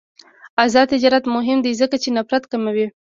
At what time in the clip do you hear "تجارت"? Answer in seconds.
0.93-1.23